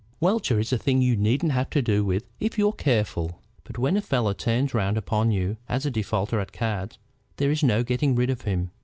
Welcher 0.19 0.59
is 0.59 0.73
a 0.73 0.79
thing 0.79 1.03
you 1.03 1.15
needn't 1.15 1.51
have 1.51 1.69
to 1.69 1.81
do 1.83 2.03
with 2.03 2.23
if 2.39 2.57
you're 2.57 2.73
careful. 2.73 3.39
But 3.63 3.77
when 3.77 3.95
a 3.95 4.01
fellow 4.01 4.33
turns 4.33 4.73
round 4.73 4.97
upon 4.97 5.29
you 5.29 5.57
as 5.69 5.85
a 5.85 5.91
defaulter 5.91 6.39
at 6.39 6.51
cards, 6.51 6.97
there 7.37 7.51
is 7.51 7.61
no 7.61 7.83
getting 7.83 8.15
rid 8.15 8.31
of 8.31 8.41
him. 8.41 8.71